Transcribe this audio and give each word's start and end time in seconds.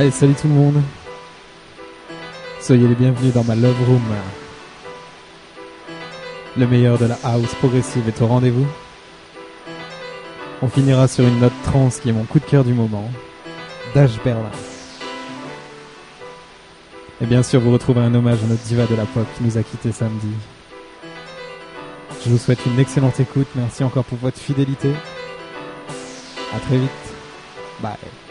Allez, 0.00 0.12
salut 0.12 0.32
tout 0.32 0.48
le 0.48 0.54
monde. 0.54 0.82
Soyez 2.62 2.88
les 2.88 2.94
bienvenus 2.94 3.34
dans 3.34 3.44
ma 3.44 3.54
Love 3.54 3.76
Room. 3.86 4.02
Le 6.56 6.66
meilleur 6.66 6.96
de 6.96 7.04
la 7.04 7.18
house 7.22 7.54
progressive 7.56 8.08
est 8.08 8.22
au 8.22 8.26
rendez-vous. 8.26 8.66
On 10.62 10.68
finira 10.68 11.06
sur 11.06 11.26
une 11.26 11.40
note 11.40 11.52
trans 11.64 11.90
qui 11.90 12.08
est 12.08 12.12
mon 12.12 12.24
coup 12.24 12.40
de 12.40 12.46
cœur 12.46 12.64
du 12.64 12.72
moment. 12.72 13.10
Dash 13.94 14.12
Berlin. 14.24 14.50
Et 17.20 17.26
bien 17.26 17.42
sûr, 17.42 17.60
vous 17.60 17.70
retrouvez 17.70 18.00
un 18.00 18.14
hommage 18.14 18.38
à 18.42 18.46
notre 18.46 18.62
diva 18.62 18.86
de 18.86 18.94
la 18.94 19.04
pop 19.04 19.26
qui 19.36 19.44
nous 19.44 19.58
a 19.58 19.62
quittés 19.62 19.92
samedi. 19.92 20.32
Je 22.24 22.30
vous 22.30 22.38
souhaite 22.38 22.64
une 22.64 22.80
excellente 22.80 23.20
écoute. 23.20 23.48
Merci 23.54 23.84
encore 23.84 24.04
pour 24.04 24.16
votre 24.16 24.38
fidélité. 24.38 24.94
À 26.56 26.58
très 26.58 26.78
vite. 26.78 26.90
Bye. 27.82 28.29